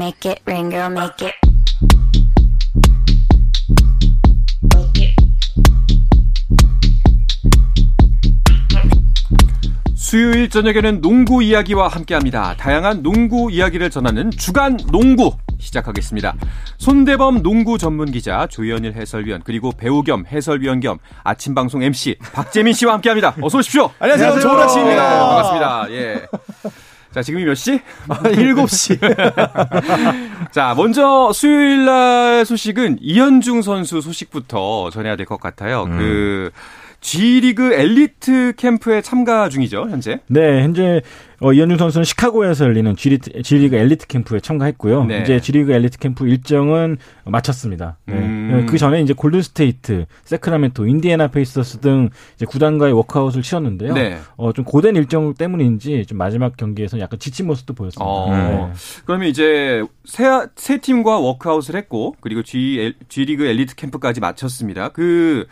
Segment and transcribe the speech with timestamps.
[0.00, 1.34] make it rain, girl, make it.
[9.94, 12.56] 수요일 저녁에는 농구 이야기와 함께합니다.
[12.56, 16.34] 다양한 농구 이야기를 전하는 주간 농구 시작하겠습니다.
[16.78, 22.72] 손대범 농구 전문 기자 조현일 해설위원 그리고 배우 겸 해설위원 겸 아침 방송 MC 박재민
[22.72, 23.36] 씨와 함께합니다.
[23.42, 23.90] 어서 오십시오.
[23.98, 24.40] 안녕하세요.
[24.40, 25.10] 좋은 아침입니다.
[25.10, 25.90] 네, 반갑습니다.
[25.90, 26.26] 예.
[27.12, 27.80] 자, 지금이 몇 시?
[28.08, 29.00] 7시.
[30.52, 35.84] 자, 먼저 수요일 날 소식은 이현중 선수 소식부터 전해야 될 것 같아요.
[35.84, 35.98] 음.
[35.98, 36.50] 그
[37.00, 40.20] G리그 엘리트 캠프에 참가 중이죠, 현재.
[40.26, 41.00] 네, 현재
[41.40, 45.04] 어, 이현중 선수는 시카고에서 열리는 G리트, G리그 엘리트 캠프에 참가했고요.
[45.04, 45.22] 네.
[45.22, 47.96] 이제 G리그 엘리트 캠프 일정은 마쳤습니다.
[48.04, 48.14] 네.
[48.14, 48.66] 음.
[48.68, 53.94] 그 전에 이제 골든 스테이트, 새크라멘토, 인디애나 페이서스 등 이제 구단과의 워크아웃을 치렀는데요.
[53.94, 54.18] 네.
[54.36, 58.04] 어, 좀 고된 일정 때문인지 좀 마지막 경기에서 약간 지친 모습도 보였습니다.
[58.04, 58.30] 어.
[58.30, 58.72] 네.
[59.06, 60.24] 그러면 이제 세,
[60.56, 64.90] 세 팀과 워크아웃을 했고 그리고 G, G리그 엘리트 캠프까지 마쳤습니다.
[64.90, 65.46] 그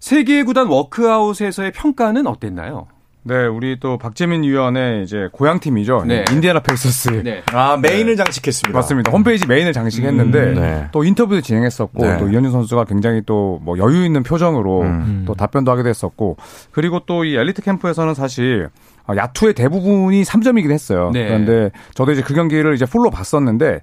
[0.00, 2.86] 세 개의 구단 워크아웃에서의 평가는 어땠나요?
[3.24, 6.04] 네, 우리 또 박재민 위원의 이제 고향 팀이죠.
[6.06, 6.24] 네.
[6.32, 7.22] 인디애나 페이서스.
[7.24, 7.42] 네.
[7.52, 8.78] 아, 메인을 장식했습니다.
[8.78, 9.10] 맞습니다.
[9.10, 10.88] 홈페이지 메인을 장식했는데 음, 네.
[10.92, 12.16] 또 인터뷰도 진행했었고 네.
[12.18, 15.24] 또 이현중 선수가 굉장히 또 뭐 여유 있는 표정으로 음.
[15.26, 16.36] 또 답변도 하게 됐었고
[16.70, 18.68] 그리고 또 이 엘리트 캠프에서는 사실
[19.06, 21.10] 어, 야투의 대부분이 3점이긴 했어요.
[21.12, 21.26] 네.
[21.26, 23.80] 그런데 저도 이제 그 경기를 이제 풀로 봤었는데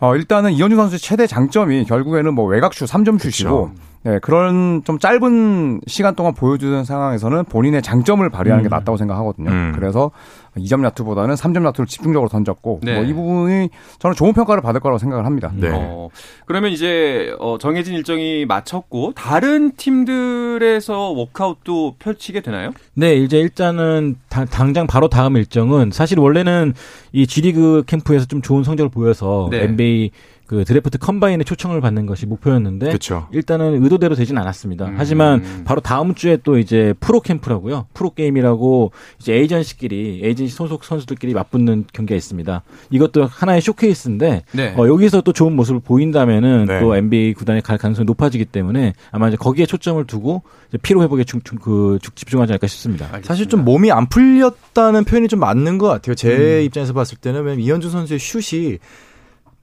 [0.00, 3.70] 어, 일단은 이현준 선수의 최대 장점이 결국에는 뭐 외곽슛 3점 슛이고
[4.04, 9.50] 네, 그런 좀 짧은 시간 동안 보여주는 상황에서는 본인의 장점을 발휘하는 게 낫다고 생각하거든요.
[9.50, 9.72] 음.
[9.74, 10.12] 그래서
[10.60, 12.94] 2점 야투보다는 3점 야투를 집중적으로 던졌고 네.
[12.94, 15.50] 뭐이 부분이 저는 좋은 평가를 받을 거라고 생각을 합니다.
[15.54, 15.68] 네.
[15.72, 16.08] 어,
[16.46, 22.72] 그러면 이제 어, 정해진 일정이 마쳤고 다른 팀들에서 워크아웃도 펼치게 되나요?
[22.94, 26.74] 네, 이제 일단은 다- 당장 바로 다음 일정은 사실 원래는
[27.12, 29.62] 이 G리그 캠프에서 좀 좋은 성적을 보여서 네.
[29.64, 30.10] NBA
[30.48, 33.28] 그 드래프트 컴바인의 초청을 받는 것이 목표였는데 그렇죠.
[33.32, 34.86] 일단은 의도대로 되진 않았습니다.
[34.86, 34.94] 음.
[34.96, 37.86] 하지만 바로 다음 주에 또 이제 프로 캠프라고요.
[37.92, 42.62] 프로 게임이라고 이제 에이전시끼리 에이전시 소속 선수들끼리 맞붙는 경기가 있습니다.
[42.90, 44.74] 이것도 하나의 쇼케이스인데 네.
[44.78, 46.80] 어, 여기서 또 좋은 모습을 보인다면은 네.
[46.80, 51.24] 또 NBA 구단에 갈 가능성이 높아지기 때문에 아마 이제 거기에 초점을 두고 이제 피로 회복에
[51.24, 53.06] 중, 중- 그 중- 집중하지 않을까 싶습니다.
[53.22, 56.14] 사실 좀 몸이 안 풀렸다는 표현이 좀 맞는 것 같아요.
[56.14, 58.78] 제 입장에서 봤을 때는 왜냐면 이현중 선수의 슛이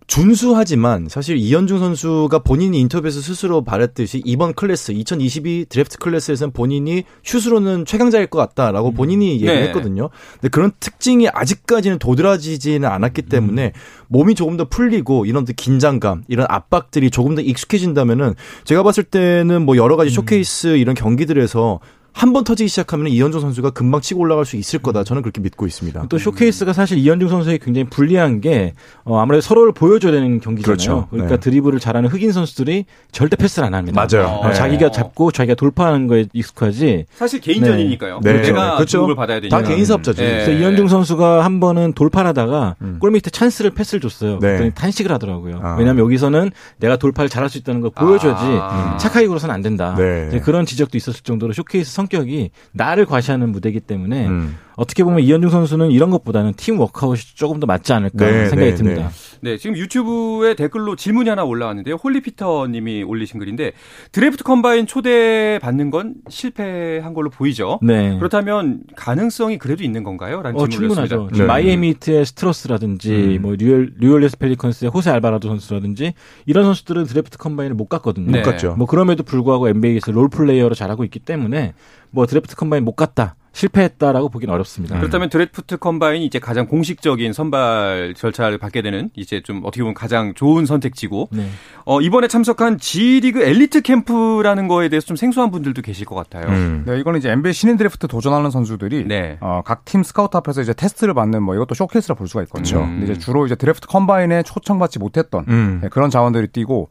[0.08, 7.86] 준수하지만 사실 이현중 선수가 본인이 인터뷰에서 스스로 말했듯이 이번 클래스 2022 드래프트 클래스에서는 본인이 슛으로는
[7.86, 9.68] 최강자일 것 같다라고 본인이 얘기를 네.
[9.68, 10.10] 했거든요.
[10.34, 13.74] 근데 그런 특징이 아직까지는 도드라지지는 않았기 때문에
[14.08, 19.76] 몸이 조금 더 풀리고 이런 긴장감, 이런 압박들이 조금 더 익숙해진다면은 제가 봤을 때는 뭐
[19.76, 21.80] 여러 가지 쇼케이스 이런 경기들에서
[22.18, 25.04] 한 번 터지기 시작하면 이현중 선수가 금방 치고 올라갈 수 있을 거다.
[25.04, 26.06] 저는 그렇게 믿고 있습니다.
[26.08, 30.64] 또 쇼케이스가 사실 이현중 선수에게 굉장히 불리한 게 어, 아무래도 서로를 보여줘야 되는 경기잖아요.
[30.64, 31.08] 그렇죠.
[31.12, 31.40] 그러니까 네.
[31.42, 34.08] 드리블을 잘하는 흑인 선수들이 절대 패스를 안 합니다.
[34.10, 34.28] 맞아요.
[34.28, 34.54] 어, 네.
[34.54, 37.06] 자기가 잡고 자기가 돌파하는 거에 익숙하지.
[37.16, 38.22] 사실 개인전이니까요.
[38.24, 38.42] 네.
[38.44, 38.92] 내가 그렇죠.
[38.92, 39.62] 주목을 받아야 되니까.
[39.62, 40.22] 다 개인 사업자죠.
[40.24, 40.32] 네.
[40.46, 44.36] 그래서 이현중 선수가 한 번은 돌파를 하다가 골 밑에 찬스를 패스를 줬어요.
[44.40, 44.48] 네.
[44.48, 45.60] 그랬더니 탄식을 하더라고요.
[45.62, 45.76] 아.
[45.78, 48.98] 왜냐하면 여기서는 내가 돌파를 잘할 수 있다는 걸 보여줘야지 아.
[49.00, 49.96] 착하게 굴어서는 안 된다.
[49.98, 50.40] 네.
[50.44, 54.56] 그런 지적도 있었을 정도로 쇼케이스 성 격이 나를 과시하는 무대이기 때문에 음.
[54.78, 58.76] 어떻게 보면 이현중 선수는 이런 것보다는 팀 워크아웃이 조금 더 맞지 않을까 네, 생각이 네,
[58.76, 59.10] 듭니다.
[59.42, 61.96] 네, 지금 유튜브에 댓글로 질문이 하나 올라왔는데요.
[61.96, 63.72] 홀리피터 님이 올리신 글인데
[64.12, 67.80] 드래프트 컴바인 초대 받는 건 실패한 걸로 보이죠.
[67.82, 68.18] 네.
[68.18, 70.42] 그렇다면 가능성이 그래도 있는 건가요?
[70.42, 71.30] 라는 어, 충분하죠.
[71.34, 71.44] 네.
[71.44, 73.42] 마이애미 히트의 스트러스라든지 음.
[73.42, 76.14] 뭐 뉴올 뉴올리언스 펠리컨스의 호세 알바라도 선수라든지
[76.46, 78.32] 이런 선수들은 드래프트 컴바인을 못 갔거든요.
[78.32, 78.40] 네.
[78.40, 78.76] 못 갔죠.
[78.78, 81.74] 뭐 그럼에도 불구하고 NBA에서 롤 플레이어로 잘하고 있기 때문에
[82.12, 83.36] 뭐 드래프트 컴바인 못 갔다.
[83.56, 85.00] 실패했다라고 보기는 어렵습니다.
[85.00, 90.34] 그렇다면 드래프트 컴바인이 이제 가장 공식적인 선발 절차를 받게 되는 이제 좀 어떻게 보면 가장
[90.34, 91.48] 좋은 선택지고 네.
[91.86, 96.48] 어, 이번에 참석한 G리그 엘리트 캠프라는 거에 대해서 좀 생소한 분들도 계실 것 같아요.
[96.50, 96.84] 음.
[96.86, 99.38] 네, 이거는 이제 NBA 신인 드래프트 도전하는 선수들이 네.
[99.40, 102.80] 어, 각 팀 스카우트 앞에서 이제 테스트를 받는 뭐 이것도 쇼케이스라 볼 수가 있거든요.
[102.80, 102.86] 그렇죠.
[102.92, 105.80] 근데 이제 주로 이제 드래프트 컴바인에 초청받지 못했던 음.
[105.82, 106.90] 네, 그런 자원들이 뛰고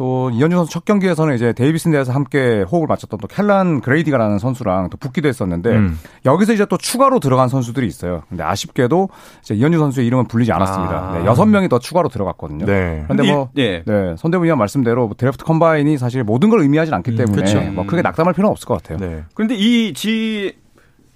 [0.00, 4.88] 또 이현중 선수 첫 경기에서는 이제 데이비슨 대에서 함께 호흡을 맞췄던 또 켈란 그레이디가라는 선수랑
[4.88, 5.98] 또 붙기도 했었는데 음.
[6.24, 8.22] 여기서 이제 또 추가로 들어간 선수들이 있어요.
[8.30, 9.10] 근데 아쉽게도
[9.42, 10.94] 이제 이현중 선수의 이름은 불리지 않았습니다.
[10.94, 11.18] 아.
[11.18, 12.64] 네, 여섯 명이 더 추가로 들어갔거든요.
[12.64, 13.04] 네.
[13.08, 13.82] 근데 근데 뭐 이- 예.
[13.84, 17.60] 네, 손대범 위원 말씀대로 뭐 드래프트 컴바인이 사실 모든 걸 의미하진 않기 때문에 그렇죠.
[17.72, 18.96] 뭐 크게 낙담할 필요는 없을 것 같아요.
[19.06, 19.24] 네.
[19.34, 20.54] 그런데 이 G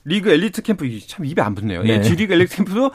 [0.05, 1.81] 리그 엘리트 캠프 이 참 입에 안 붙네요.
[1.85, 2.03] 예, 네.
[2.03, 2.91] G 리그 엘리트 캠프도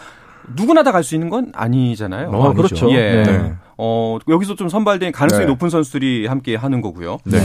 [0.56, 2.30] 누구나 다 갈 수 있는 건 아니잖아요.
[2.30, 2.92] 어, 그렇죠.
[2.92, 3.24] 예.
[3.80, 3.86] 네.
[3.86, 5.52] 어, 여기서 좀 선발된 가능성이 네.
[5.52, 7.20] 높은 선수들이 함께 하는 거고요.
[7.24, 7.40] 네.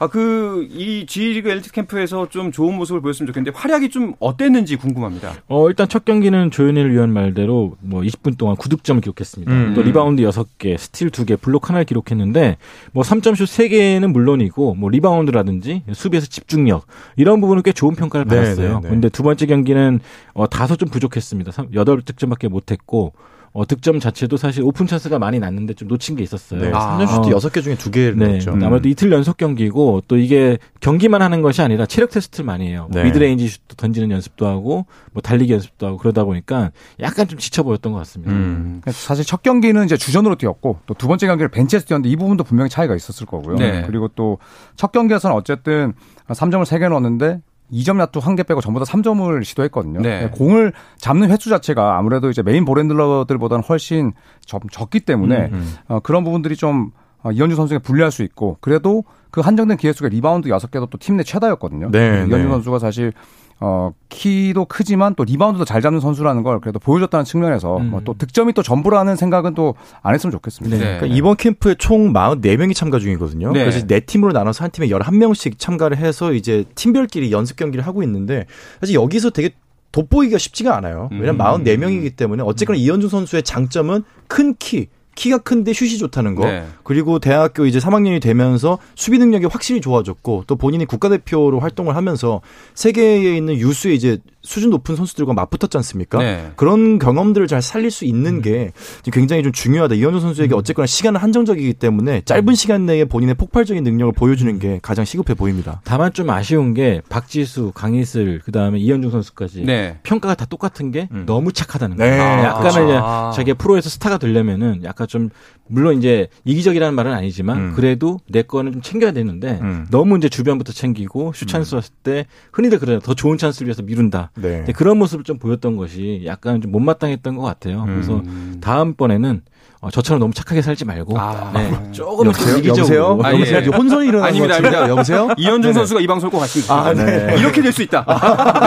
[0.00, 5.34] 아, 그, 이 G리그 엘리트 캠프에서 좀 좋은 모습을 보였으면 좋겠는데 활약이 좀 어땠는지 궁금합니다.
[5.48, 9.52] 어, 일단 첫 경기는 조현일 위원 말대로 뭐 20분 동안 9득점을 기록했습니다.
[9.52, 9.74] 음.
[9.74, 12.58] 또 리바운드 6개, 스틸 2개, 블록 하나를 기록했는데
[12.92, 16.86] 뭐 3점슛 3개는 물론이고 뭐 리바운드라든지 수비에서 집중력
[17.16, 18.74] 이런 부분은 꽤 좋은 평가를 네, 받았어요.
[18.74, 18.88] 네, 네.
[18.88, 20.00] 근데 두 번째 경기는
[20.34, 21.50] 어, 다소 좀 부족했습니다.
[21.50, 23.14] 8득점밖에 못 했고
[23.52, 26.60] 어, 득점 자체도 사실 오픈 찬스가 많이 났는데 좀 놓친 게 있었어요.
[26.60, 26.70] 네.
[26.72, 26.98] 아.
[26.98, 27.38] 3점 슛 어.
[27.38, 28.28] 6개 중에 2개를 네.
[28.28, 28.50] 넣었죠.
[28.52, 32.88] 아무래도 이틀 연속 경기고 또 이게 경기만 하는 것이 아니라 체력 테스트를 많이 해요.
[32.92, 33.08] 뭐 네.
[33.08, 37.92] 미드레인지 슛도 던지는 연습도 하고 뭐 달리기 연습도 하고 그러다 보니까 약간 좀 지쳐 보였던
[37.92, 38.32] 것 같습니다.
[38.32, 38.80] 음.
[38.86, 42.68] 사실 첫 경기는 이제 주전으로 뛰었고 또 두 번째 경기를 벤치에서 뛰었는데 이 부분도 분명히
[42.70, 43.56] 차이가 있었을 거고요.
[43.56, 43.82] 네.
[43.86, 44.38] 그리고 또
[44.76, 45.92] 첫 경기에서는 어쨌든
[46.28, 47.40] 3점을 3개 넣었는데
[47.72, 50.00] 2점 야투 한 개 빼고 전부 다 3점을 시도했거든요.
[50.00, 50.28] 네.
[50.32, 54.12] 공을 잡는 횟수 자체가 아무래도 이제 메인 볼핸들러들보다는 훨씬
[54.44, 55.74] 적, 적기 때문에 음.
[55.88, 56.90] 어, 그런 부분들이 좀
[57.22, 61.16] 어, 이현중 선수에게 불리할 수 있고 그래도 그 한정된 기회 속에 리바운드 6개도 또 팀
[61.16, 61.90] 내 최다였거든요.
[61.90, 62.48] 네, 이현중 네.
[62.48, 63.12] 선수가 사실
[63.60, 67.90] 어, 키도 크지만 또 리바운드도 잘 잡는 선수라는 걸 그래도 보여줬다는 측면에서 음.
[67.90, 70.76] 뭐 또 득점이 또 전부라는 생각은 또 안 했으면 좋겠습니다.
[70.76, 70.82] 네.
[70.98, 73.52] 그러니까 이번 캠프에 총 44명이 참가 중이거든요.
[73.52, 73.60] 네.
[73.60, 78.46] 그래서 네 팀으로 나눠서 한 팀에 11명씩 참가를 해서 이제 팀별끼리 연습 경기를 하고 있는데
[78.80, 79.50] 사실 여기서 되게
[79.92, 81.08] 돋보이기가 쉽지가 않아요.
[81.12, 81.64] 왜냐면 음.
[81.64, 86.46] 44명이기 때문에 어쨌거나 이현준 선수의 장점은 큰 키, 키가 큰데 슛이 좋다는 거.
[86.46, 86.64] 네.
[86.84, 92.40] 그리고 대학교 이제 3학년이 되면서 수비 능력이 확실히 좋아졌고 또 본인이 국가대표로 활동을 하면서
[92.74, 96.18] 세계에 있는 유수의 이제 수준 높은 선수들과 맞붙었지 않습니까?
[96.18, 96.52] 네.
[96.54, 98.70] 그런 경험들을 잘 살릴 수 있는 게
[99.02, 99.96] 지금 굉장히 좀 중요하다.
[99.96, 105.04] 이현준 선수에게 어쨌거나 시간은 한정적이기 때문에 짧은 시간 내에 본인의 폭발적인 능력을 보여주는 게 가장
[105.04, 105.80] 시급해 보입니다.
[105.82, 109.98] 다만 좀 아쉬운 게 박지수, 강희슬, 그 다음에 이현중 선수까지 네.
[110.04, 111.24] 평가가 다 똑같은 게 음.
[111.26, 112.08] 너무 착하다는 네.
[112.08, 112.22] 거예요.
[112.22, 113.04] 아, 약간은 그렇죠.
[113.04, 113.32] 아.
[113.34, 115.30] 자기가 프로에서 스타가 되려면은 약간 좀
[115.66, 117.72] 물론 이제 이기적이라는 말은 아니지만 음.
[117.74, 119.86] 그래도 내 거는 좀 챙겨야 되는데 음.
[119.90, 123.00] 너무 이제 주변부터 챙기고 슛 찬스 왔을 때 흔히들 그래요.
[123.00, 124.30] 더 좋은 찬스를 위해서 미룬다.
[124.36, 124.64] 네.
[124.76, 127.84] 그런 모습을 좀 보였던 것이 약간 좀 못마땅했던 것 같아요.
[127.86, 128.58] 그래서 음.
[128.60, 129.42] 다음번에는
[129.80, 131.52] 어, 저처럼 너무 착하게 살지 말고 아.
[131.54, 132.34] 네, 조금 좀
[132.66, 132.66] 여보세요?
[132.66, 133.18] 여보세요?
[133.22, 133.60] 아, 여보세요?
[133.62, 133.66] 예.
[133.66, 134.66] 혼선이 일어나는 아닙니다, 것.
[134.66, 134.88] 아닙니다.
[134.88, 135.28] 여보세요?
[135.38, 137.36] 이현중 선수가 이 방송을 꼭 같이 아, 네.
[137.38, 138.04] 이렇게 될 수 있다.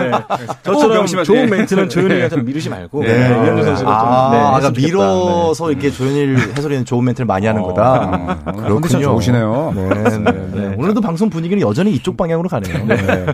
[0.00, 0.10] 네.
[0.64, 1.24] 저처럼 명심하세요.
[1.24, 3.08] 좋은 멘트는 조현이한테 미루지 말고 네.
[3.28, 3.28] 네.
[3.44, 4.70] 이현주 선수가 아, 좀 네, 아까.
[4.76, 8.42] 밀어서 이렇게 조현일 해설위는 좋은 멘트를 많이 하는 거다.
[8.44, 9.72] 아, 컨디션 좋으시네요.
[9.76, 10.74] 네, 네, 네.
[10.76, 12.84] 오늘도 방송 분위기는 여전히 이쪽 방향으로 가네요.
[12.86, 13.26] 네.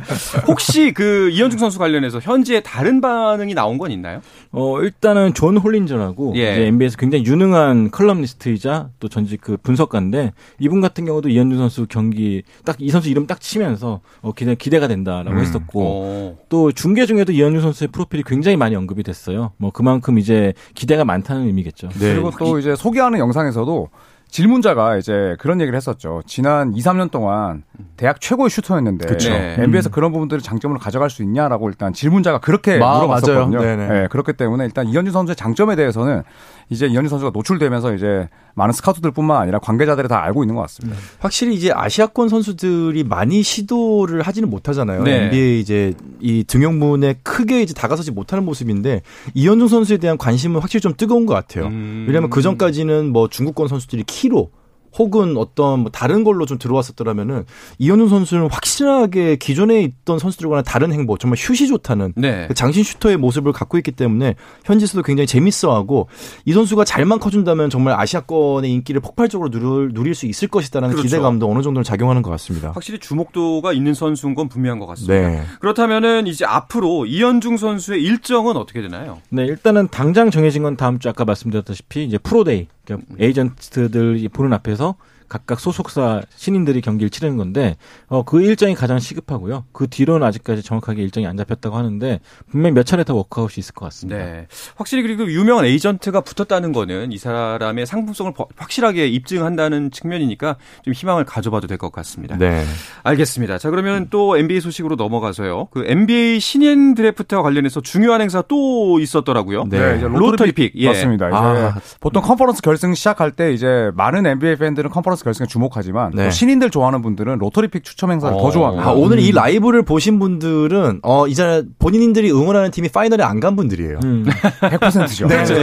[0.46, 4.20] 혹시 그 이현중 선수 관련해서 현재 다른 반응이 나온 건 있나요?
[4.52, 6.52] 어, 일단은 존 홀린저라고 예.
[6.52, 12.42] 이제 NBA에서 굉장히 유능한 컬럼니스트이자 또 전직 그 분석가인데 이분 같은 경우도 이현중 선수 경기
[12.64, 15.38] 딱 이 선수 이름 딱 치면서 어, 기대, 기대가 된다라고 음.
[15.38, 16.36] 했었고 어.
[16.48, 19.52] 또 중계 중에도 이현중 선수의 프로필이 굉장히 많이 언급이 됐어요.
[19.58, 21.88] 뭐 그만큼 이제 기대가 많다는 의미겠죠.
[21.90, 22.14] 네.
[22.14, 23.88] 그리고 또 이제 소개하는 영상에서도
[24.28, 26.20] 질문자가 이제 그런 얘기를 했었죠.
[26.26, 27.62] 지난 2, 3년 동안
[27.96, 29.30] 대학 최고의 슈터였는데 그쵸.
[29.30, 29.54] 네.
[29.60, 33.60] NBA에서 그런 부분들을 장점으로 가져갈 수 있냐라고 일단 질문자가 그렇게 마- 물어봤었거든요.
[33.62, 36.22] 네, 그렇기 때문에 일단 이현중 선수의 장점에 대해서는
[36.70, 40.98] 이제 이현준 선수가 노출되면서 이제 많은 스카우트들뿐만 아니라 관계자들이 다 알고 있는 것 같습니다.
[41.18, 45.02] 확실히 이제 아시아권 선수들이 많이 시도를 하지는 못하잖아요.
[45.02, 45.26] 네.
[45.26, 49.02] NBA 이제 이 등용문에 크게 이제 다가서지 못하는 모습인데
[49.34, 51.66] 이현중 선수에 대한 관심은 확실히 좀 뜨거운 것 같아요.
[51.66, 52.04] 음.
[52.06, 54.50] 왜냐하면 그 전까지는 뭐 중국권 선수들이 키로
[54.96, 57.44] 혹은 어떤 뭐 다른 걸로 좀 들어왔었더라면은
[57.78, 62.46] 이현준 선수는 확실하게 기존에 있던 선수들과는 다른 행보, 정말 슛이 좋다는 네.
[62.46, 66.08] 그 장신 슈터의 모습을 갖고 있기 때문에 현지에서도 굉장히 재밌어하고
[66.44, 71.08] 이 선수가 잘만 커준다면 정말 아시아권의 인기를 폭발적으로 누릴, 누릴 수 있을 것이다라는 그렇죠.
[71.08, 72.70] 기대감도 어느 정도는 작용하는 것 같습니다.
[72.72, 75.14] 확실히 주목도가 있는 선수인 건 분명한 것 같습니다.
[75.14, 75.42] 네.
[75.60, 79.20] 그렇다면은 이제 앞으로 이현중 선수의 일정은 어떻게 되나요?
[79.30, 84.83] 네, 일단은 당장 정해진 건 다음 주 아까 말씀드렸다시피 이제 프로데이, 그러니까 에이전트들이 보는 앞에서
[84.84, 84.96] 대해서
[85.28, 87.76] 각각 소속사 신인들이 경기를 치르는 건데
[88.08, 89.64] 어, 그 일정이 가장 시급하고요.
[89.72, 93.84] 그 뒤로는 아직까지 정확하게 일정이 안 잡혔다고 하는데 분명히 몇 차례 더 워크아웃이 있을 것
[93.86, 94.18] 같습니다.
[94.24, 94.46] 네.
[94.76, 101.24] 확실히 그리고 유명한 에이전트가 붙었다는 거는 이 사람의 상품성을 버- 확실하게 입증한다는 측면이니까 좀 희망을
[101.24, 102.36] 가져봐도 될 것 같습니다.
[102.36, 102.64] 네.
[103.02, 103.58] 알겠습니다.
[103.58, 105.66] 자, 그러면 또 NBA 소식으로 넘어가서요.
[105.70, 109.64] 그 NBA 신인 드래프트와 관련해서 중요한 행사 또 있었더라고요.
[109.68, 109.96] 네.
[109.98, 110.72] 이제 로터리 픽.
[110.76, 110.88] 예.
[110.88, 111.28] 맞습니다.
[111.28, 111.74] 이제 아.
[112.00, 116.24] 보통 컨퍼런스 결승 시작할 때 이제 많은 NBA 팬들은 컨퍼런스 결승에 주목하지만 네.
[116.24, 118.40] 또 신인들 좋아하는 분들은 로터리 픽 추첨 행사를 어.
[118.40, 118.88] 더 좋아합니다.
[118.88, 124.00] 아, 오늘 이 라이브를 보신 분들은 어 이제 본인들이 응원하는 팀이 파이널에 안 간 분들이에요.
[124.04, 124.24] 음.
[124.60, 125.26] 100%죠.
[125.28, 125.54] 네, 네,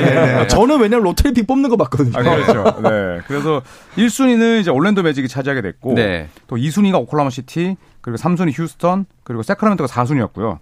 [0.41, 0.48] 네.
[0.48, 2.12] 저는 왜냐면 로터리 픽 뽑는 거 봤거든요.
[2.15, 2.63] 아, 그렇죠.
[2.84, 3.20] 네.
[3.27, 3.62] 그래서
[3.98, 6.29] 1순위는 이제 올랜도 매직이 차지하게 됐고 네.
[6.48, 10.60] 또 2순위가 오클라호마 시티, 그리고 3순위 휴스턴, 그리고 새크라멘토가 4순위였고요.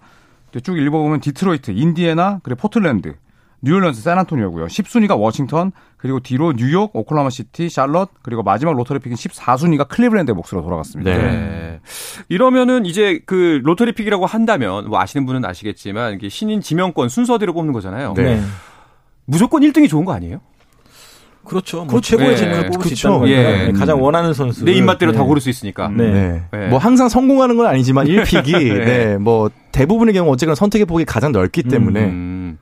[0.62, 3.14] 쭉 읽어보면 디트로이트, 인디애나, 그리고 포틀랜드,
[3.62, 4.66] 뉴올리언스, 샌안토니오고요.
[4.66, 10.62] 10순위가 워싱턴, 그리고 뒤로 뉴욕, 오클라호마 시티, 샬럿, 그리고 마지막 로터리 픽인 14순위가 클리블랜드의 몫으로
[10.62, 11.10] 돌아갔습니다.
[11.10, 11.18] 네.
[11.18, 11.80] 네.
[12.28, 17.72] 이러면은 이제 그 로터리 픽이라고 한다면 뭐 아시는 분은 아시겠지만 이게 신인 지명권 순서대로 뽑는
[17.72, 18.14] 거잖아요.
[18.16, 18.40] 네.
[19.26, 20.40] 무조건 1등이 좋은 거 아니에요?
[21.44, 21.78] 그렇죠.
[21.78, 22.16] 뭐 그렇죠.
[22.16, 22.36] 최고의 예.
[22.36, 23.08] 재능을 뽑을 수 그렇죠.
[23.08, 23.66] 있다는 거니까 예.
[23.66, 24.64] 네, 가장 원하는 선수.
[24.64, 25.88] 내 입맛대로 다 고를 수 있으니까.
[25.88, 26.10] 네.
[26.10, 26.42] 네.
[26.52, 26.68] 네.
[26.68, 28.84] 뭐 항상 성공하는 건 아니지만 1픽이 네.
[28.84, 29.18] 네.
[29.18, 32.58] 뭐 대부분의 경우 어쨌거나 선택의 폭이 가장 넓기 때문에 음.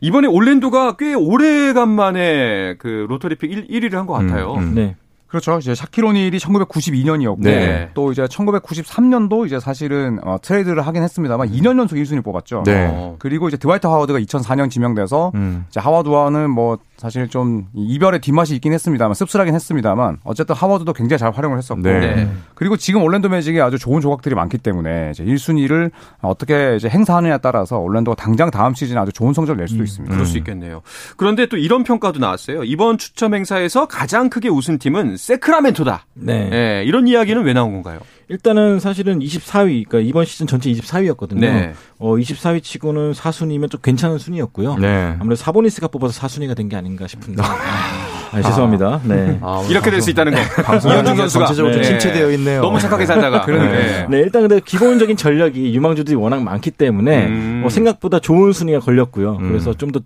[0.00, 4.54] 이번에 올랜도가 꽤 오래간만에 그 로터리 픽 1, 1위를 한 것 같아요.
[4.54, 4.74] 음, 음.
[4.74, 4.96] 네.
[5.26, 5.58] 그렇죠.
[5.58, 7.90] 이제 샤키로닐이 1992년이었고 네.
[7.92, 12.62] 또 이제 1993년도 이제 사실은 어, 트레이드를 하긴 했습니다만 2년 연속 1순위 뽑았죠.
[12.64, 12.88] 네.
[12.90, 13.16] 어.
[13.18, 15.66] 그리고 이제 드와이트 하워드가 2004년 지명돼서 음.
[15.68, 21.30] 이제 하워드와는 뭐 사실 좀 이별의 뒷맛이 있긴 했습니다만 씁쓸하긴 했습니다만 어쨌든 하워드도 굉장히 잘
[21.30, 22.00] 활용을 했었고 네.
[22.00, 22.28] 네.
[22.56, 27.78] 그리고 지금 올랜도 매직에 아주 좋은 조각들이 많기 때문에 이제 1순위를 어떻게 이제 행사하느냐에 따라서
[27.78, 30.12] 올랜도가 당장 다음 시즌에 아주 좋은 성적을 낼 수도 있습니다.
[30.12, 30.82] 그럴 수 있겠네요.
[31.16, 32.64] 그런데 또 이런 평가도 나왔어요.
[32.64, 36.04] 이번 추첨 행사에서 가장 크게 웃은 팀은 세크라멘토다.
[36.14, 36.50] 네.
[36.52, 38.00] 예, 이런 이야기는 왜 나온 건가요?
[38.28, 41.40] 일단은 사실은 24위, 그러니까 이번 시즌 전체 24위였거든요.
[41.40, 41.72] 네.
[41.98, 44.76] 어, 24위 치고는 4순위면 좀 괜찮은 순위였고요.
[44.76, 45.16] 네.
[45.18, 47.42] 아무래도 사보니스가 뽑아서 4순위가 된 게 아닌가 싶은데.
[48.32, 49.00] 아, 죄송합니다.
[49.04, 49.40] 네.
[49.70, 50.40] 이렇게 될 수 있다는 거.
[50.40, 51.88] 이현중 선수가 전체적으로 좀 네.
[51.88, 52.60] 침체되어 있네요.
[52.60, 53.44] 너무 착하게 살다가.
[53.46, 54.06] 네.
[54.08, 57.58] 네, 일단 근데 기본적인 전력이 유망주들이 워낙 많기 때문에 음.
[57.62, 59.38] 뭐 생각보다 좋은 순위가 걸렸고요.
[59.38, 60.00] 그래서 좀 더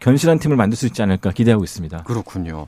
[0.00, 2.02] 견실한 팀을 만들 수 있지 않을까 기대하고 있습니다.
[2.04, 2.66] 그렇군요.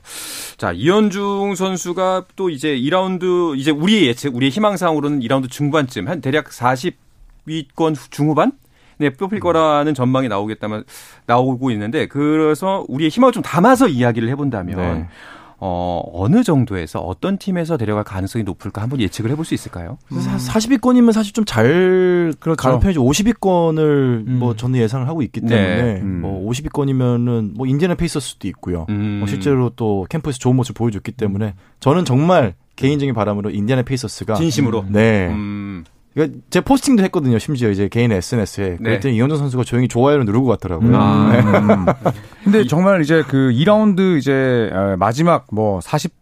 [0.57, 6.49] 자, 이현중 선수가 또 이제 2라운드, 이제 우리의 예측, 우리의 희망상으로는 2라운드 중반쯤, 한 대략
[6.49, 8.51] 40위권 중후반?
[9.01, 10.83] 네, 뽑힐 거라는 전망이 나오겠다면,
[11.25, 15.07] 나오고 있는데, 그래서 우리의 희망을 좀 담아서 이야기를 해본다면, 네.
[15.63, 19.99] 어, 어느 정도에서 어떤 팀에서 데려갈 가능성이 높을까 한번 예측을 해볼 수 있을까요?
[20.09, 23.03] 40위권이면 사실 좀잘 가는 편이죠.
[23.03, 24.37] 50위권을 음.
[24.39, 25.49] 뭐 저는 예상을 하고 있기 네.
[25.49, 26.21] 때문에 음.
[26.21, 28.87] 뭐 50위권이면은 뭐 인디애나 페이서스도 있고요.
[28.89, 29.19] 음.
[29.19, 34.85] 뭐 실제로 또 캠프에서 좋은 모습 보여줬기 때문에 저는 정말 개인적인 바람으로 인디애나 페이서스가 진심으로.
[34.89, 35.29] 네.
[36.11, 37.39] 음, 그러니까 제 포스팅도 했거든요.
[37.39, 38.69] 심지어 이제 개인 SNS에.
[38.71, 38.77] 네.
[38.77, 40.97] 그랬더니 이현중 선수가 조용히 좋아요를 누르고 갔더라고요.
[40.97, 41.31] 아.
[41.31, 41.39] 네.
[41.39, 41.85] 음.
[42.43, 46.21] 근데 정말 이제 그 2라운드 이제 어, 마지막 뭐 40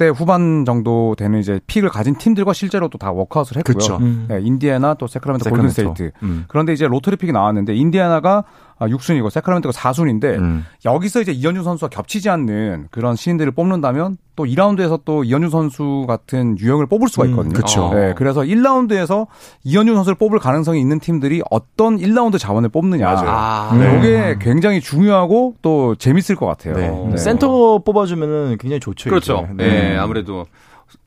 [0.00, 3.98] 대 후반 정도 되는 이제 pick을 가진 팀들과 실제로 또 다 워크아웃을 했고요.
[3.98, 4.24] 음.
[4.30, 5.50] 네, 인디애나 또 새크라멘토.
[5.50, 6.12] 골든스테이트.
[6.22, 6.46] 음.
[6.48, 8.44] 그런데 이제 lottery pick이 나왔는데 인디애나가
[8.86, 10.64] 6순위고 새크라멘토가 4순위인데 음.
[10.84, 16.58] 여기서 이제 이현중 선수와 겹치지 않는 그런 신인들을 뽑는다면 또 2라운드에서 또 이현중 선수 같은
[16.58, 17.52] 유형을 뽑을 수가 음, 있거든요.
[17.52, 17.90] 그쵸.
[17.94, 19.26] 네, 그래서 1라운드에서
[19.64, 23.08] 이현준 선수를 뽑을 가능성이 있는 팀들이 어떤 1라운드 자원을 뽑느냐.
[23.08, 23.98] 아, 네.
[23.98, 26.74] 이게 굉장히 중요하고 또 재밌을 것 같아요.
[26.74, 26.88] 네.
[26.90, 27.16] 어.
[27.16, 29.10] 센터 뽑아주면은 굉장히 좋죠.
[29.10, 29.48] 그렇죠.
[29.54, 29.64] 이제.
[29.64, 30.46] 네, 아무래도.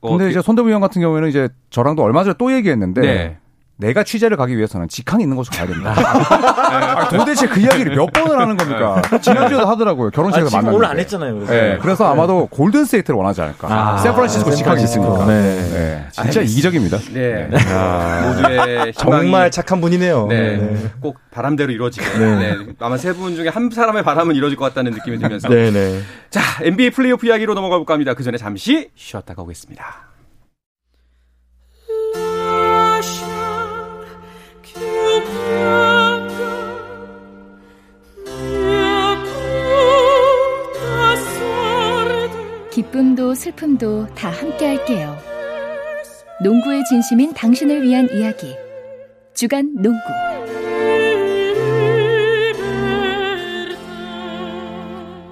[0.00, 3.38] 어, 근데 이제 손대부 위원 같은 경우에는 이제 저랑도 얼마 전에 또 얘기했는데 네.
[3.76, 5.92] 내가 취재를 가기 위해서는 직항이 있는 곳으로 가야 됩니다.
[5.98, 9.02] 아, 도대체 그 이야기를 몇 번을 하는 겁니까?
[9.20, 10.08] 지난주에도 하더라고요.
[10.08, 10.76] 아, 결혼식에서 지금 만났는데.
[10.76, 11.34] 오늘 안 했잖아요.
[11.34, 11.52] 그래서.
[11.52, 13.68] 네, 그래서 아마도 골든스테이트를 원하지 않을까.
[13.68, 15.26] 아, 샌프란시스코 직항이 있으니까.
[15.26, 15.42] 네.
[15.72, 16.98] 네, 진짜 이기적입니다.
[17.12, 17.48] 네.
[17.72, 20.26] 아, 모두의 희망이 정말 착한 분이네요.
[20.28, 20.76] 네, 네.
[21.00, 22.18] 꼭 바람대로 이루어지게.
[22.18, 22.56] 네.
[22.78, 25.48] 아마 세 분 중에 한 사람의 바람은 이루어질 것 같다는 느낌이 들면서.
[25.48, 26.00] 네, 네.
[26.30, 28.14] 자, NBA 플레이오프 이야기로 넘어가 볼까 합니다.
[28.14, 30.13] 그 전에 잠시 쉬었다가 오겠습니다.
[42.74, 45.16] 기쁨도 슬픔도 다 함께 할게요.
[46.42, 48.52] 농구의 진심인 당신을 위한 이야기.
[49.32, 50.00] 주간 농구.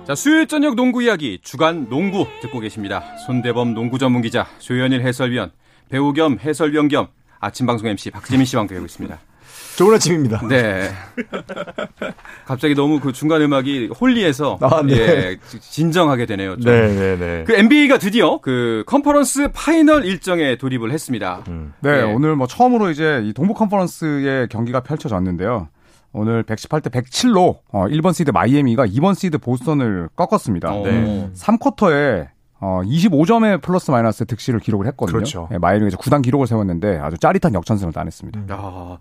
[0.07, 3.03] 자, 수요일 저녁 농구 이야기 주간 농구 듣고 계십니다.
[3.27, 5.51] 손대범 농구 전문 기자, 조현일 해설위원,
[5.89, 7.09] 배우 겸 해설위원 겸
[7.41, 9.19] 아침 방송 MC 박재민 씨와 함께하고 있습니다.
[9.77, 10.47] 좋은 아침입니다.
[10.49, 10.91] 네.
[12.45, 14.95] 갑자기 너무 그 중간 음악이 홀리해서 아, 네.
[14.95, 16.57] 예, 진정하게 되네요.
[16.59, 16.71] 좀.
[16.71, 17.45] 네, 네, 네.
[17.47, 21.45] 그 NBA가 드디어 그 컨퍼런스 파이널 일정에 돌입을 했습니다.
[21.81, 22.03] 네, 네.
[22.03, 25.69] 오늘 뭐 처음으로 이제 이 동부 컨퍼런스의 경기가 펼쳐졌는데요.
[26.13, 30.73] 오늘 118대 107로 어 1번 시드 마이애미가 2번 시드 보스턴을 꺾었습니다.
[30.75, 30.83] 어.
[30.85, 31.31] 네.
[31.35, 32.29] 3쿼터에
[32.65, 35.13] 어 25점의 플러스 마이너스 득실을 기록을 했거든요.
[35.17, 35.49] 그렇죠.
[35.51, 38.41] 네, 마이애미가 이제 구단 기록을 세웠는데 아주 짜릿한 역전승을 따냈습니다.
[38.55, 38.99] 야,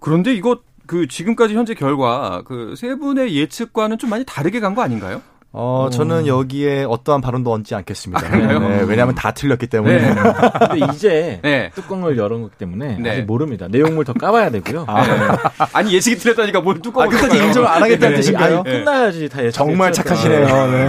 [0.00, 4.82] 그런데 이거 그 지금까지 현재 결과 그 세 분의 예측과는 좀 많이 다르게 간 거
[4.82, 5.22] 아닌가요?
[5.58, 8.28] 어, 저는 여기에 어떠한 발언도 얹지 않겠습니다.
[8.28, 8.58] 그래요?
[8.58, 9.96] 네, 왜냐하면 다 틀렸기 때문에.
[9.98, 10.14] 네.
[10.14, 11.70] 근데 이제 네.
[11.74, 13.10] 뚜껑을 열은 거기 때문에 네.
[13.10, 13.66] 아직 모릅니다.
[13.70, 14.84] 내용물 더 까봐야 되고요.
[15.72, 17.38] 아 니 예측이 틀렸다니까 뭘 뚜껑을 아, 끝까지?
[17.42, 18.20] 인정을 안 하겠다는 네.
[18.20, 18.62] 뜻인가요?
[18.66, 19.56] 아니, 끝나야지 다 예측.
[19.56, 20.46] 정말 착하시네요.
[20.70, 20.88] 네.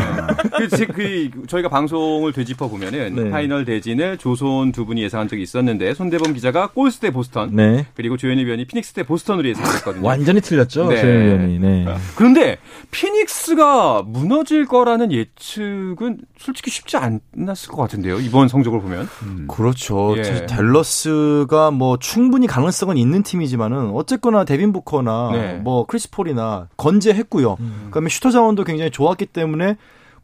[0.58, 3.30] 그, 제- 그, 저희가 방송을 되짚어 보면은 네.
[3.30, 7.86] 파이널 대진을 조손 두 분이 예상한 적이 있었는데 손대범 기자가 골스 대 보스턴 네.
[7.96, 10.06] 그리고 조현일 위원이 피닉스 대 보스턴으로 예상했거든요.
[10.06, 10.88] 완전히 틀렸죠.
[10.90, 11.00] 네.
[11.02, 11.60] 조현 위원이.
[11.60, 11.86] 네.
[12.18, 12.58] 그런데
[12.92, 18.20] 피닉스가 무너질 거라는 예측은 솔직히 쉽지 않았을 것 같은데요.
[18.20, 19.08] 이번 성적을 보면.
[19.48, 20.16] 그렇죠.
[20.18, 20.46] 예.
[20.46, 25.54] 댈러스가 뭐 충분히 가능성은 있는 팀이지만은 어쨌거나 데빈 부커나 네.
[25.56, 27.58] 뭐 크리스 폴이나 건재했고요.
[27.60, 27.82] 음.
[27.88, 29.78] 그다음에 슈터 자원도 굉장히 좋았기 때문에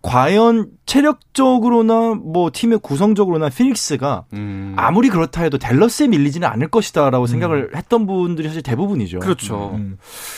[0.04, 4.74] 과연 체력적으로나 뭐 팀의 구성적으로나 피닉스가 음.
[4.76, 9.20] 아무리 그렇다 해도 댈러스에 밀리지는 않을 것이다라고 생각을 했던 분들이 사실 대부분이죠.
[9.20, 9.72] 그렇죠.
[9.76, 9.98] 음.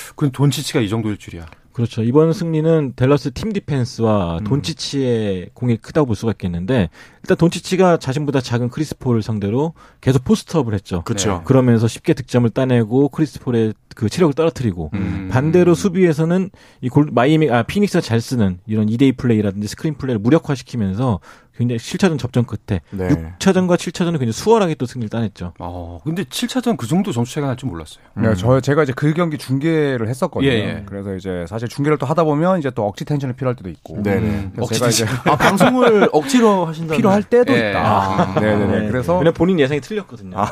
[0.10, 1.48] 그건 돈치치가 이 정도일 줄이야.
[1.76, 2.04] 그렇죠.
[2.04, 4.44] 이번 승리는 댈러스 팀 디펜스와 음.
[4.46, 6.90] 돈치치의 공이 크다고 볼 수가 있겠는데
[7.22, 11.02] 일단 돈치치가 자신보다 작은 크리스 폴을 상대로 계속 post up을 했죠.
[11.04, 11.34] 그렇죠.
[11.34, 11.42] 네.
[11.44, 15.28] 그러면서 쉽게 득점을 따내고 크리스 폴의 그 체력을 떨어뜨리고 음.
[15.30, 21.20] 반대로 수비에서는 이 골, 마이애미 아 피닉스가 잘 쓰는 이런 2대2 플레이라든지 스크린 플레이를 무력화시키면서
[21.58, 23.08] 굉장히 7차전 접전 끝에 네.
[23.40, 25.54] 6차전과 7차전은 굉장히 수월하게 또 승리를 따냈죠.
[25.60, 28.04] 어, 근데 7차전 그 정도 점수 차이가 날 줄 몰랐어요.
[28.16, 30.52] 네, 저 제가 이제 그 경기 중계를 했었거든요.
[30.52, 30.84] 예, 예.
[30.86, 34.02] 그래서 이제 사실 중계를 또 하다 보면 이제 또 억지 텐션이 필요할 때도 있고.
[34.04, 34.52] 네네.
[34.56, 36.96] 그래서 제가 이제 아 방송을 억지로 하신다.
[36.96, 37.70] 필요할 때도 예.
[37.70, 37.82] 있다.
[37.86, 38.40] 아.
[38.40, 38.80] 네 네네.
[38.82, 38.88] 네.
[38.90, 40.36] 그래서 그냥 본인 예상이 틀렸거든요.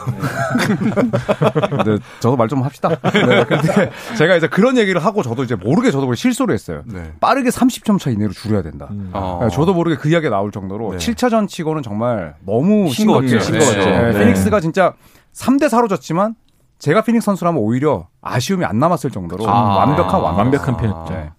[1.86, 2.89] 네, 저도 말 좀 합시다.
[2.89, 6.83] 네, 근데 제가 이제 그런 얘기를 하고 저도 이제 모르게 저도 실수를 했어요.
[6.86, 7.12] 네.
[7.19, 8.88] 빠르게 30점 차 이내로 줄여야 된다.
[8.91, 9.10] 음.
[9.13, 9.39] 어.
[9.43, 11.14] 네, 저도 모르게 그 이야기가 나올 정도로 네.
[11.14, 13.40] 7차전 치고는 정말 너무 싱거웠죠.
[13.40, 13.80] 싱거웠죠.
[13.80, 14.20] 네, 네.
[14.20, 14.94] 피닉스가 진짜
[15.34, 16.36] 3대 4로 졌지만
[16.80, 19.78] 제가 피닉스 선수라면 오히려 아쉬움이 안 남았을 정도로 아.
[19.78, 20.38] 완벽한 완벽.
[20.40, 21.14] 완벽한 편이었죠.
[21.14, 21.30] 네.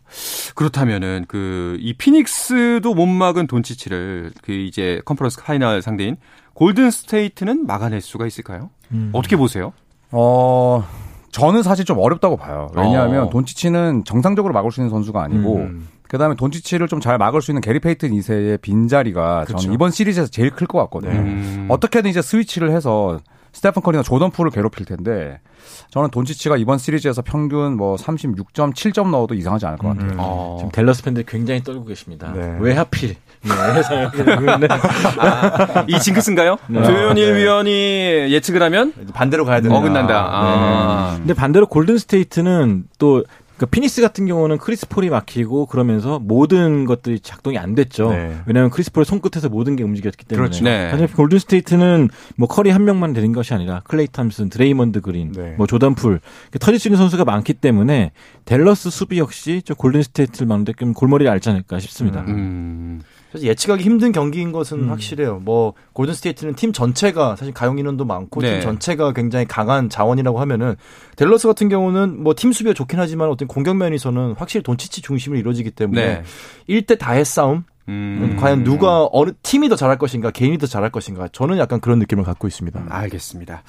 [0.55, 6.17] 그렇다면은 그 이 피닉스도 못 막은 돈치치를 그 이제 컨퍼런스 파이널 상대인
[6.55, 8.71] 골든 스테이트는 막아낼 수가 있을까요?
[8.93, 9.11] 음.
[9.13, 9.73] 어떻게 보세요?
[10.13, 10.85] 어,
[11.33, 12.71] 저는 사실 좀 어렵다고 봐요.
[12.77, 13.31] 왜냐하면 어.
[13.31, 15.89] 돈치치는 정상적으로 막을 수 있는 선수가 아니고 음.
[16.09, 19.59] 그다음에 돈치치를 좀 잘 막을 수 있는 게리 페이튼 2세의 빈자리가 그쵸.
[19.59, 21.13] 저는 이번 시리즈에서 제일 클 것 같거든요.
[21.19, 21.67] 음.
[21.69, 23.19] 어떻게든 이제 스위치를 해서
[23.53, 25.39] 스테픈 커리나 조던 풀을 괴롭힐 텐데
[25.91, 30.11] 저는 돈치치가 이번 시리즈에서 평균 뭐 36점, 7점 넣어도 이상하지 않을 것 같아요.
[30.11, 30.17] 음.
[30.19, 30.57] 어.
[30.59, 32.33] 지금 댈러스 팬들이 굉장히 떨고 계십니다.
[32.35, 32.57] 네.
[32.61, 33.15] 왜 하필?
[33.43, 33.51] 네,
[35.19, 36.57] 아, 이 징크스인가요?
[36.69, 36.83] 네.
[36.83, 37.39] 조현일 네.
[37.39, 37.71] 위원이
[38.33, 39.77] 예측을 하면 반대로 가야 된다.
[39.77, 40.13] 어긋난다.
[40.13, 40.19] 네.
[40.19, 41.15] 아.
[41.19, 43.25] 근데 반대로 골든 스테이트는 또
[43.57, 48.11] 그 피닉스 같은 경우는 크리스 폴이 막히고 그러면서 모든 것들이 작동이 안 됐죠.
[48.11, 48.37] 네.
[48.47, 50.49] 왜냐하면 크리스 폴의 손끝에서 모든 게 움직였기 때문에.
[50.49, 50.65] 그렇죠.
[50.65, 50.91] 네.
[50.91, 55.55] 사실 골든 스테이트는 뭐 커리 한 명만 되는 것이 아니라 클레이 탐슨, 드레이먼드 그린, 네.
[55.57, 58.13] 뭐 조던 풀 이렇게 터질 수 있는 선수가 많기 때문에
[58.45, 62.25] 댈러스 수비 역시 저 골든 스테이트를 막는데 좀 골머리를 앓지 않을까 싶습니다.
[62.27, 63.03] 음.
[63.35, 64.91] 사실 예측하기 힘든 경기인 것은 음.
[64.91, 65.41] 확실해요.
[65.41, 68.53] 뭐 골든 스테이트는 팀 전체가 사실 가용 인원도 많고 네.
[68.53, 70.77] 팀 전체가 굉장히 강한 자원이라고 하면은
[71.17, 75.73] 댈러스 같은 경우는 뭐 팀 수비가 좋긴 하지만 어떤 공격 면에서는 확실히 돈치치 중심으로 이루어지기
[75.73, 76.23] 때문에 네.
[76.69, 78.37] 일 1대 다의 싸움 음.
[78.39, 82.25] 과연 누가 어느 팀이 더 잘할 것인가 개인이 더 잘할 것인가 저는 약간 그런 느낌을
[82.25, 82.87] 갖고 있습니다.
[82.89, 83.63] 알겠습니다.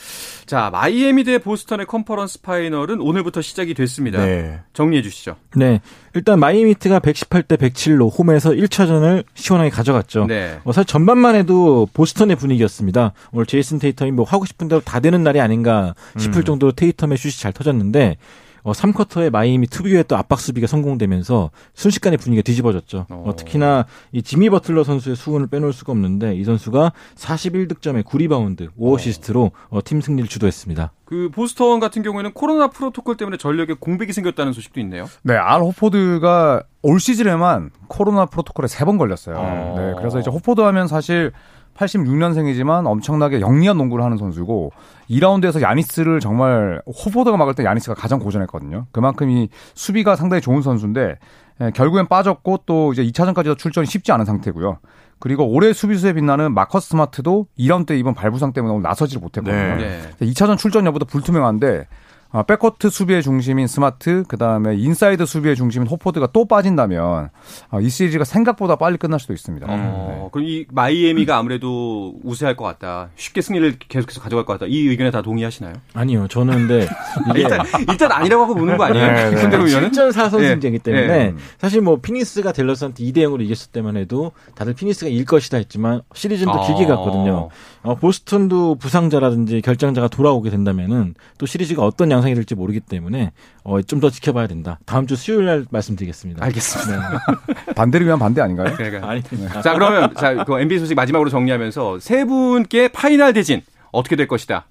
[0.46, 4.24] 자, 마이애미 대 보스턴의 컨퍼런스 파이널은 오늘부터 시작이 됐습니다.
[4.24, 4.60] 네.
[4.74, 5.36] 정리해 주시죠.
[5.56, 5.82] 네.
[6.14, 10.28] 일단 마이애미 히트가 118대 107로 홈에서 1차전을 시원하게 가져갔죠.
[10.28, 10.60] 네.
[10.64, 13.12] 어, 사실 전반만 해도 보스턴의 분위기였습니다.
[13.32, 16.46] 오늘 제이슨 테이텀이 뭐 하고 싶은 대로 다 되는 날이 아닌가 싶을 음.
[16.46, 18.18] 정도로 테이텀의 슛이 잘 터졌는데
[18.66, 23.06] 어, 3쿼터에 마이애미 특유의 또 압박 수비가 성공되면서 순식간에 분위기가 뒤집어졌죠.
[23.10, 23.24] 어.
[23.28, 29.52] 어, 특히나 이 지미 버틀러 선수의 수훈을 빼놓을 수가 없는데 이 선수가 41득점에 9리바운드, 5어시스트로
[29.70, 30.92] 어, 팀 승리를 주도했습니다.
[31.06, 35.08] 그 보스턴 같은 경우에는 코로나 프로토콜 때문에 전력에 공백이 생겼다는 소식도 있네요.
[35.22, 39.36] 네, 알 호포드가 올 시즌에만 코로나 프로토콜에 세 번 걸렸어요.
[39.38, 39.76] 어.
[39.78, 41.32] 네, 그래서 이제 호포드 하면 사실
[41.76, 44.72] 86년생이지만 엄청나게 영리한 농구를 하는 선수고
[45.10, 48.88] 2라운드에서 야니스를 정말 호포드가 막을 때 야니스가 가장 고전했거든요.
[48.92, 51.18] 그만큼 이 수비가 상당히 좋은 선수인데
[51.62, 54.80] 예, 결국엔 빠졌고 또 이제 2차전까지도 출전이 쉽지 않은 상태고요.
[55.20, 59.76] 그리고 올해 수비수에 빛나는 마커스 스마트도 2라운드 때 이번 발부상 때문에 오늘 나서지를 못했거든요.
[59.78, 60.02] 네.
[60.18, 60.26] 네.
[60.26, 61.88] 2차전 출전 여부도 불투명한데
[62.36, 67.30] 아, 백코트 수비의 중심인 스마트, 그 다음에 인사이드 수비의 중심인 호포드가 또 빠진다면
[67.70, 69.66] 아, 이 시리즈가 생각보다 빨리 끝날 수도 있습니다.
[69.70, 73.08] 어, 그럼 이 마이애미가 아무래도 우세할 것 같다.
[73.16, 74.66] 쉽게 승리를 계속해서 가져갈 것 같다.
[74.68, 75.76] 이 의견에 다 동의하시나요?
[75.94, 76.90] 아니요, 저는 근데
[77.32, 79.08] 이게 일단 일단 아니라고 하고 보는 거 아니에요?
[79.14, 79.38] 네, 네.
[79.38, 79.92] 손대범 위원은?
[79.92, 81.34] 7전 4 선승제이기 예, 때문에 예.
[81.58, 86.52] 사실 뭐 피닉스가 댈러스한테 2대 0으로 이겼을 때만 해도 다들 피닉스가 이길 것이다 했지만 시리즈는
[86.52, 87.48] 또 길게 갔거든요.
[87.84, 93.32] 어, 보스턴도 부상자라든지 결장자가 돌아오게 된다면은 또 시리즈가 어떤 양상 양상이 될지 모르기 때문에
[93.64, 94.78] 어, 좀 더 지켜봐야 된다.
[94.86, 96.44] 다음 주 수요일 날 말씀드리겠습니다.
[96.44, 97.20] 알겠습니다.
[97.76, 98.74] 반대를 위한 반대 아닌가요?
[98.76, 99.08] 그러니까.
[99.10, 99.62] 아닙니다.
[99.62, 103.62] 자, 그러면 자, 그 NBA 소식 마지막으로 정리하면서 세 분께 파이널 대진
[103.92, 104.66] 어떻게 될 것이다.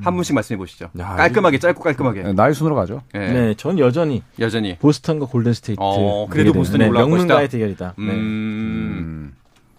[0.00, 0.88] 한 분씩 말씀해 보시죠.
[0.98, 2.22] 야, 깔끔하게 짧고 깔끔하게.
[2.22, 3.02] 네, 나이 순으로 가죠.
[3.14, 3.18] 예.
[3.18, 4.78] 네, 전 여전히 여전히.
[4.78, 5.78] 보스턴과 골든 스테이트.
[5.82, 7.50] 어, 그래도 보스턴이 올라갈 명문가의 것이다.
[7.52, 7.94] 대결이다.
[7.98, 8.04] 네.
[8.04, 8.08] 음.
[8.10, 9.32] 음.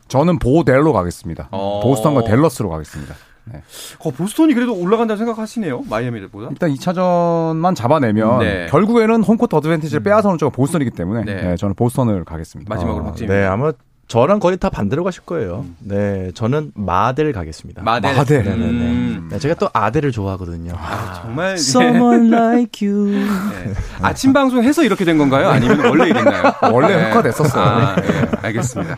[0.07, 1.47] 저는 보델로 가겠습니다.
[1.51, 1.81] 어.
[1.83, 3.15] 보스턴과 댈러스로 가겠습니다.
[3.53, 3.61] 네.
[3.99, 5.83] 어, 보스턴이 그래도 올라간다고 생각하시네요.
[5.89, 6.49] 마이애미보다.
[6.51, 8.67] 일단 2차전만 잡아내면 네.
[8.69, 11.41] 결국에는 홈코트 어드밴티지를 빼앗아오는 쪽은 보스턴이기 때문에 네.
[11.41, 12.73] 네, 저는 보스턴을 가겠습니다.
[12.73, 13.31] 마지막으로 어, 박지민.
[13.33, 13.71] 네, 아마
[14.09, 15.65] 저랑 거의 다 반대로 가실 거예요.
[15.79, 17.83] 네, 저는 마델 가겠습니다.
[17.83, 18.15] 마델.
[18.15, 18.43] 마델.
[18.43, 18.63] 네네네.
[18.67, 19.29] 음.
[19.31, 20.73] 네, 제가 또 아델을 좋아하거든요.
[20.75, 23.11] 아, 정말 Someone like you.
[23.11, 23.73] 네.
[24.01, 25.47] 아침 방송 해서 이렇게 된 건가요?
[25.49, 26.53] 아니면 원래 이랬나요?
[26.73, 27.09] 원래 네.
[27.11, 27.63] 흑화됐었어요.
[27.63, 28.27] 아, 네.
[28.41, 28.97] 알겠습니다.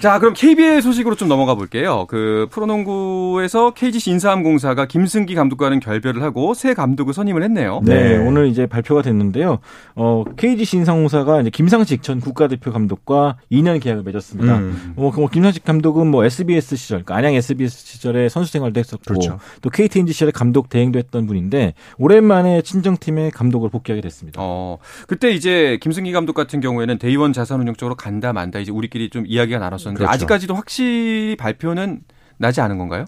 [0.00, 2.06] 자, 그럼 KBL 소식으로 좀 넘어가 볼게요.
[2.08, 7.80] 그 프로농구에서 KGC 인삼공사가 김승기 감독과는 결별을 하고 새 감독을 선임을 했네요.
[7.82, 8.16] 네, 네.
[8.16, 9.58] 오늘 이제 발표가 됐는데요.
[9.96, 14.58] 어, KG 신상공사가 이제 김상식 전 국가대표 감독과 2년 계약을 맺었습니다.
[14.58, 14.92] 음.
[14.94, 19.02] 뭐, 그 뭐, 김상식 감독은 뭐 SBS 시절, 그러니까 안양 SBS 시절에 선수 생활도 했었고,
[19.04, 19.40] 그렇죠.
[19.62, 24.40] 또 KTNG 시절에 감독 대행도 했던 분인데, 오랜만에 친정팀의 감독을 복귀하게 됐습니다.
[24.40, 29.24] 어, 그때 이제 김승기 감독 같은 경우에는 대의원 자산운용 쪽으로 간다 만다 이제 우리끼리 좀
[29.26, 30.12] 이야기가 나 눴었는데 그렇죠.
[30.12, 32.00] 아직까지도 확실히 발표는
[32.36, 33.04] 나지 않은 건가요?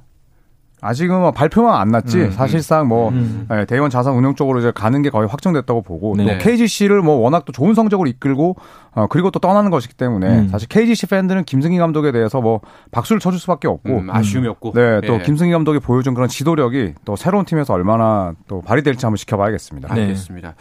[0.83, 3.47] 아직은 뭐 발표만 안 났지 음, 사실상 뭐 음.
[3.51, 6.25] 네, 대원 자산 운용 쪽으로 이제 가는 게 거의 확정됐다고 보고 네.
[6.25, 8.57] 또 KGC를 뭐 워낙 또 좋은 성적으로 이끌고
[8.93, 10.49] 어, 그리고 또 떠나는 것이기 때문에 음.
[10.49, 12.61] 사실 KGC 팬들은 김승희 감독에 대해서 뭐
[12.93, 14.73] 박수를 쳐줄 수밖에 없고 음, 아쉬움이 없고.
[14.73, 15.23] 네, 또 예.
[15.23, 19.95] 김승희 감독이 보여준 그런 지도력이 또 새로운 팀에서 얼마나 또 발휘될지 한번 지켜봐야겠습니다.
[19.95, 20.03] 네.
[20.03, 20.55] 알겠습니다.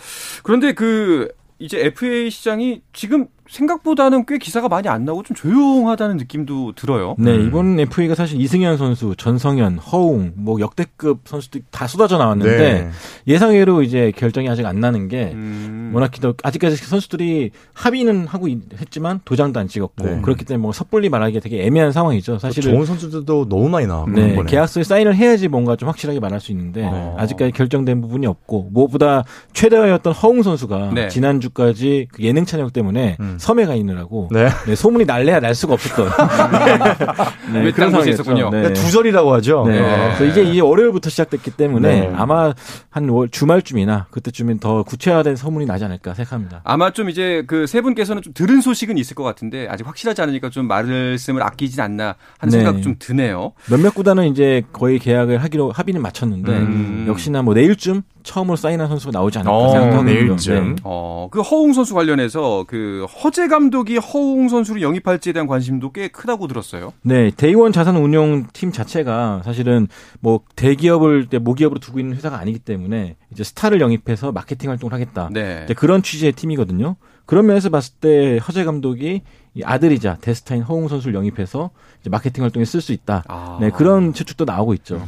[0.43, 1.29] 그런데 그
[1.59, 7.15] 이제 FA 시장이 지금 생각보다는 꽤 기사가 많이 안 나오고 좀 조용하다는 느낌도 들어요.
[7.17, 12.89] 네, 이번 FA가 사실 이승현 선수, 전성현, 허웅, 뭐 역대급 선수들이 다 쏟아져 나왔는데 네.
[13.27, 15.91] 예상외로 이제 결정이 아직 안 나는 게 음.
[15.93, 20.21] 워낙 또 아직까지 선수들이 합의는 하고 있- 했지만 도장도 안 찍었고 네.
[20.21, 22.37] 그렇기 때문에 뭐 섣불리 말하기 되게 애매한 상황이죠.
[22.37, 24.37] 사실은 좋은 선수들도 너무 많이 나왔고 네.
[24.45, 27.15] 계약서에 사인을 해야지 뭔가 좀 확실하게 말할 수 있는데 어.
[27.17, 31.07] 아직까지 결정된 부분이 없고 무엇보다 최대화였던 허웅 선수가 네.
[31.07, 33.37] 지난주까지 그 예능 찬양 때문에 음.
[33.39, 34.49] 섬에 가 있느라고 네.
[34.67, 36.09] 네, 소문이 날래야 날 수가 없었던
[37.53, 38.09] 네, 외딴 그런 곳에 상황이었죠.
[38.11, 38.49] 있었군요.
[38.51, 38.61] 네.
[38.61, 39.63] 그러니까 두절이라고 하죠.
[39.67, 39.81] 네.
[39.81, 40.13] 네.
[40.17, 42.11] 그래서 이제 이제 월요일부터 시작됐기 때문에 네.
[42.15, 42.53] 아마
[42.89, 46.61] 한 월- 주말쯤이나 그때쯤엔 더 구체화된 소문이 나지 않을까 생각합니다.
[46.63, 50.49] 아마 좀 이제 그 세 분께서는 좀 들은 소식은 있을 것 같은데 아직 확실하지 않으니까
[50.49, 52.63] 좀 말씀을 아끼진 않나 하는 네.
[52.63, 53.51] 생각 좀 드네요.
[53.69, 57.05] 몇몇 구단은 이제 거의 계약을 하기로 합의는 마쳤는데 음.
[57.07, 60.11] 역시나 뭐 내일쯤 처음으로 사인한 선수가 나오지 않을까 어, 생각하거든요.
[60.13, 60.75] 내일쯤.
[60.83, 66.47] 어, 그 허웅 선수 관련해서 그 허재 감독이 허웅 선수를 영입할지에 대한 관심도 꽤 크다고
[66.47, 66.93] 들었어요.
[67.01, 69.87] 네, 데이원 자산 운용 팀 자체가 사실은
[70.19, 75.29] 뭐 대기업을 때 모기업으로 두고 있는 회사가 아니기 때문에 이제 스타를 영입해서 마케팅 활동을 하겠다.
[75.31, 75.61] 네.
[75.65, 76.95] 이제 그런 취지의 팀이거든요.
[77.25, 79.21] 그런 면에서 봤을 때 허재 감독이
[79.53, 81.69] 이 아들이자 대스타인 허웅 선수를 영입해서
[82.01, 83.23] 이제 마케팅 활동에 쓸 수 있다.
[83.27, 83.57] 아.
[83.61, 85.05] 네, 그런 추측도 나오고 있죠.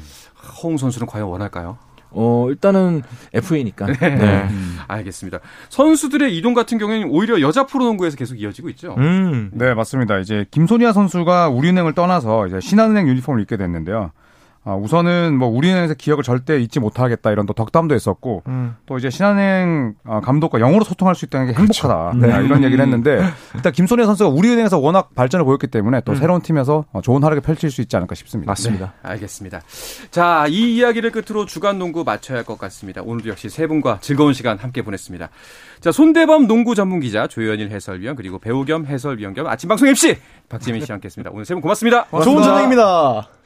[0.62, 1.78] 허웅 선수는 과연 원할까요?
[2.12, 3.88] 어, 일단은 FA니까.
[3.88, 4.48] 네.
[4.88, 5.40] 알겠습니다.
[5.70, 8.96] 선수들의 이동 같은 경우에는 오히려 여자 프로농구에서 계속 이어지고 있죠.
[8.98, 9.50] 음.
[9.54, 10.20] 네, 맞습니다.
[10.20, 14.12] 이제 김소니아 선수가 우리은행을 떠나서 이제 신한은행 유니폼을 입게 됐는데요.
[14.64, 18.76] 아, 우선은 뭐 우리은행에서 기억을 절대 잊지 못하겠다 이런 또 덕담도 했었고 음.
[18.86, 22.32] 또 이제 신한은행 아, 감독과 영어로 소통할 수 있다는 게 행복하다 네.
[22.32, 23.24] 아, 이런 얘기를 했는데
[23.56, 27.72] 일단 김소니아 선수가 우리은행에서 워낙 발전을 보였기 때문에 또 새로운 팀에서 어, 좋은 활약을 펼칠
[27.72, 28.52] 수 있지 않을까 싶습니다.
[28.52, 28.94] 맞습니다.
[29.02, 29.62] 알겠습니다.
[30.12, 33.02] 자, 이 이야기를 끝으로 주간 농구 마쳐야 할 것 같습니다.
[33.04, 35.30] 오늘도 역시 세 분과 즐거운 시간 함께 보냈습니다.
[35.80, 40.18] 자, 손대범 농구 전문 기자 조현일 해설위원 그리고 배우 겸 해설위원 겸 아침 방송 MC
[40.50, 41.32] 박재민 씨와 함께했습니다.
[41.34, 42.06] 오늘 세 분 고맙습니다.
[42.24, 43.41] 좋은 저녁입니다.